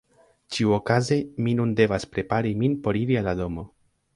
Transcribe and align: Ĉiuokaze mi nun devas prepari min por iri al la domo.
Ĉiuokaze 0.55 1.17
mi 1.47 1.53
nun 1.61 1.75
devas 1.81 2.09
prepari 2.15 2.55
min 2.63 2.79
por 2.89 3.01
iri 3.03 3.19
al 3.21 3.31
la 3.33 3.37
domo. 3.45 3.69